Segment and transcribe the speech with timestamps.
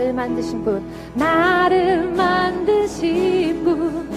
[0.00, 0.82] 나를 만드신 분
[1.14, 4.08] 나를 만드신 분.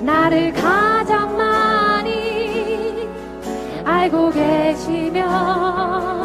[0.00, 3.08] 나를 가장 많이
[3.84, 6.17] 알고 계시면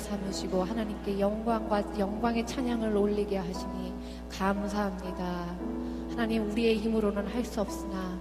[0.00, 3.94] 삼으시고 하나님께 영광과 영광의 찬양을 올리게 하시니
[4.30, 5.46] 감사합니다.
[6.10, 8.18] 하나님 우리의 힘으로는 할 수 없으나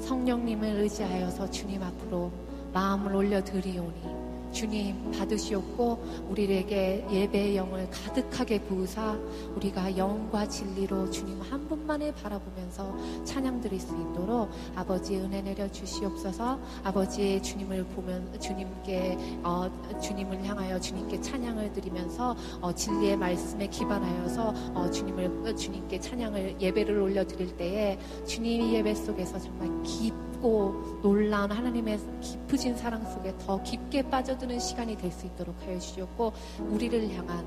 [0.00, 2.30] 성령님을 의지하여서 주님 앞으로
[2.72, 4.23] 마음을 올려드리오니
[4.54, 9.18] 주님 받으시옵고 우리에게 예배의 영을 가득하게 부으사
[9.56, 16.60] 우리가 영과 진리로 주님 한 분만을 바라보면서 찬양 드릴 수 있도록 아버지 은혜 내려 주시옵소서.
[16.84, 19.68] 아버지의 주님을 보면 주님께 어,
[20.00, 27.26] 주님을 향하여 주님께 찬양을 드리면서 어, 진리의 말씀에 기반하여서 어, 주님을 주님께 찬양을 예배를 올려
[27.26, 34.10] 드릴 때에 주님 예배 속에서 정말 깊 깊고 놀라운 하나님의 깊으신 사랑 속에 더 깊게
[34.10, 37.46] 빠져드는 시간이 될 수 있도록 하여 주셨고 우리를 향한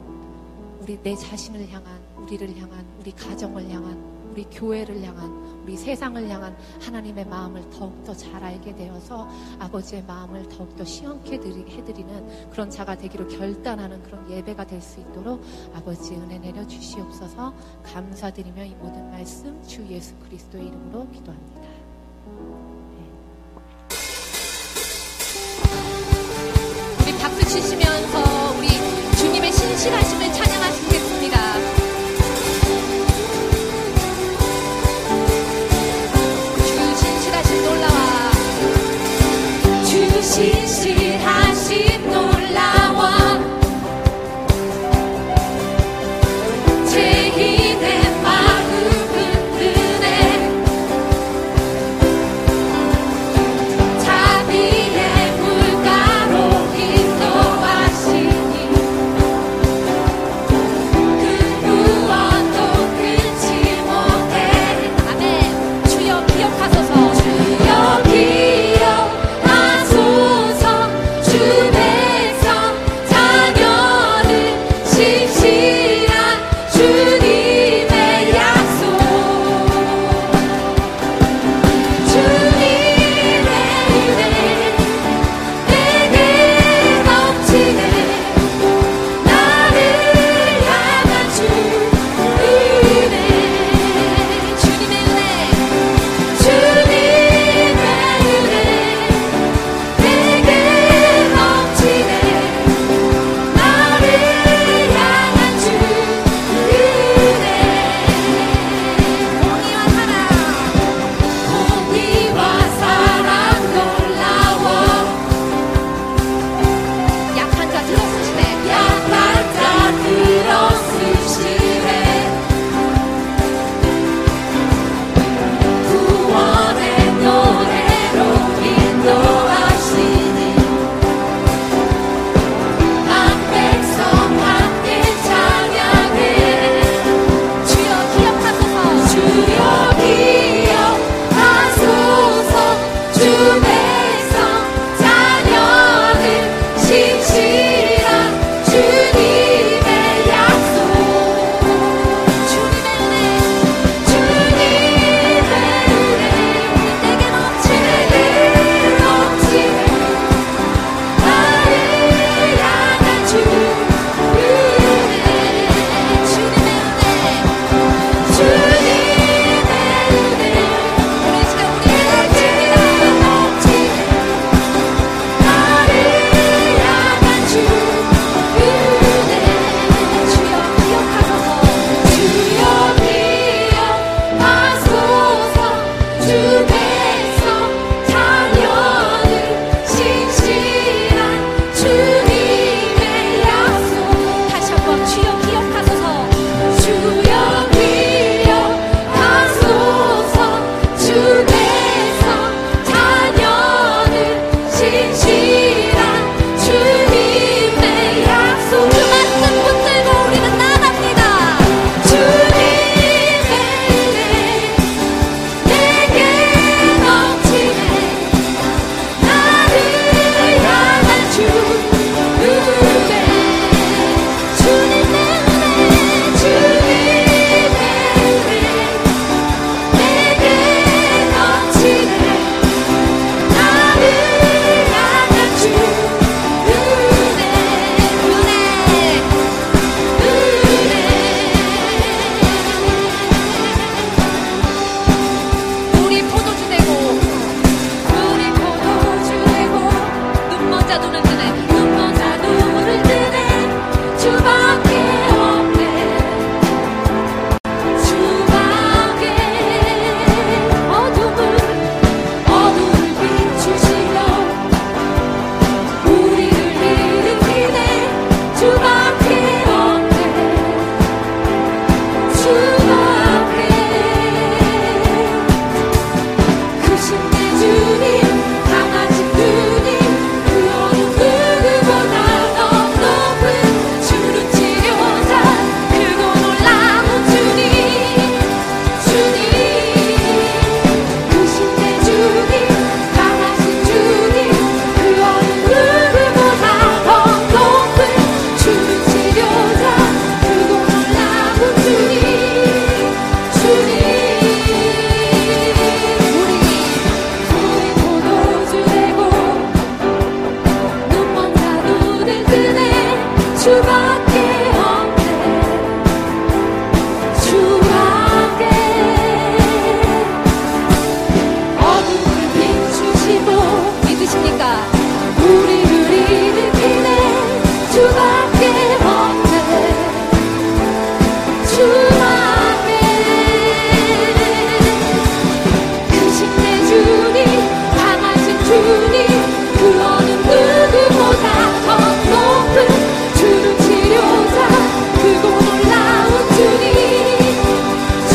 [0.82, 4.02] 우리 내 자신을 향한 우리를 향한 우리 가정을 향한
[4.32, 5.30] 우리 교회를 향한
[5.64, 9.28] 우리 세상을 향한 하나님의 마음을 더욱더 잘 알게 되어서
[9.60, 16.16] 아버지의 마음을 더욱더 시원케 해드리는 그런 자가 되기로 결단하는 그런 예배가 될 수 있도록 아버지
[16.16, 21.67] 은혜 내려 주시옵소서 감사드리며 이 모든 말씀 주 예수 그리스도의 이름으로 기도합니다.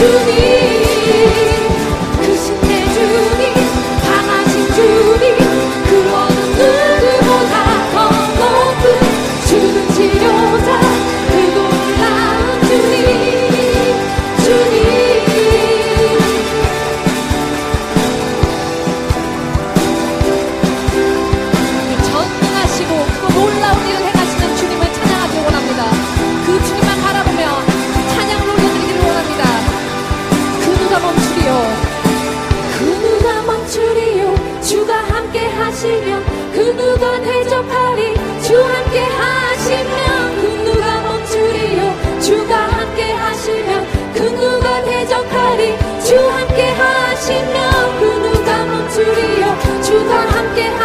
[0.03, 0.42] to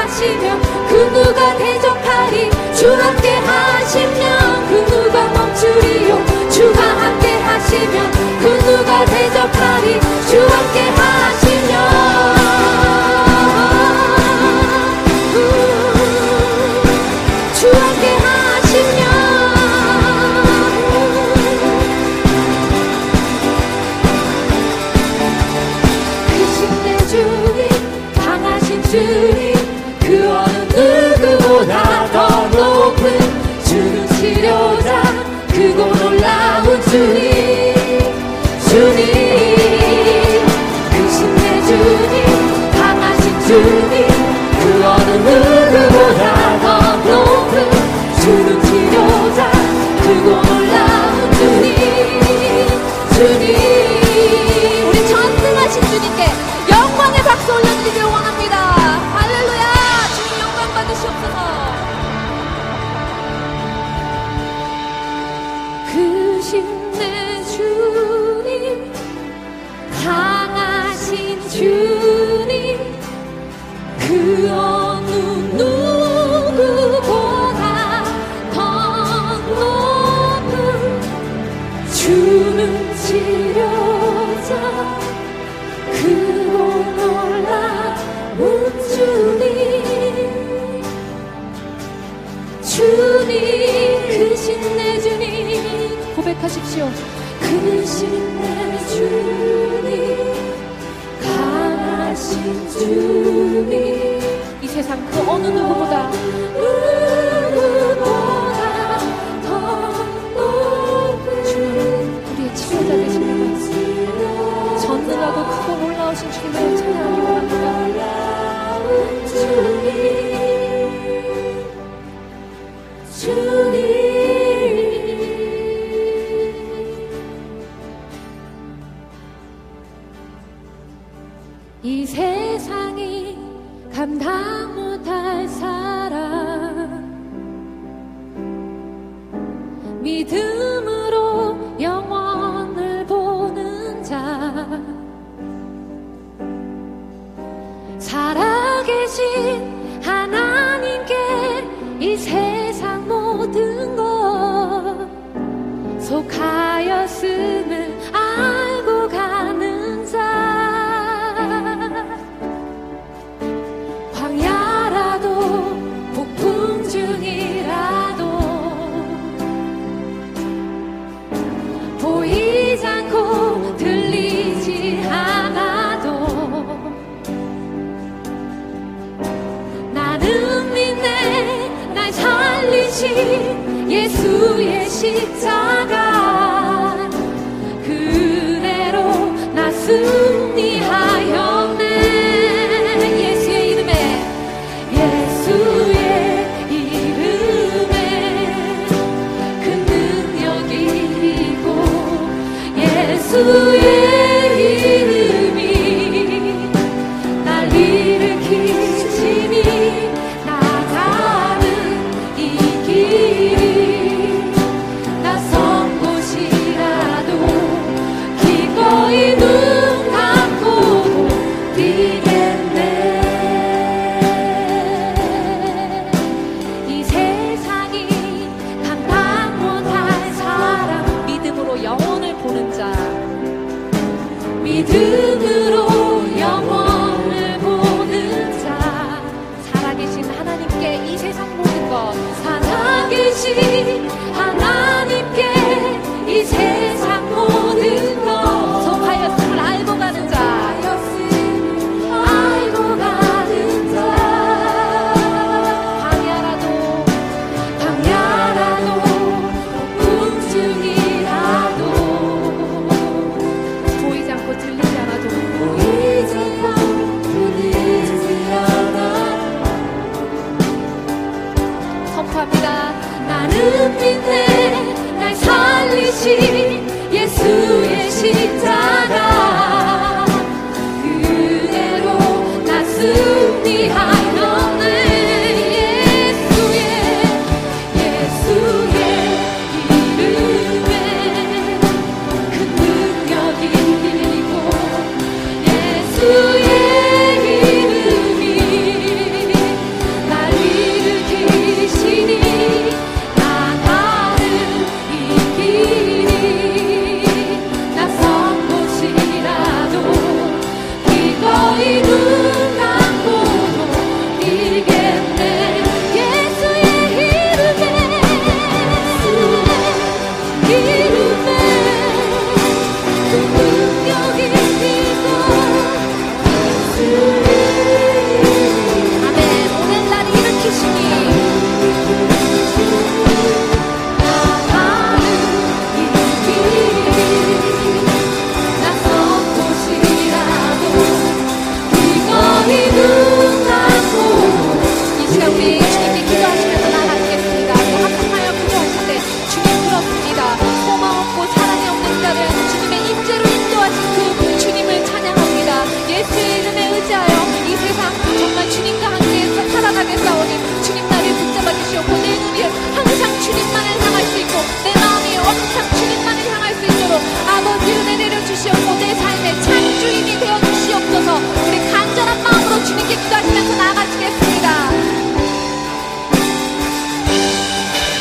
[0.10, 0.67] 七秒